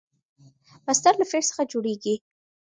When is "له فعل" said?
1.19-1.43